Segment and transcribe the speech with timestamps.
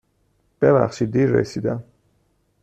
[0.61, 1.83] ببخشید دیر رسیدم.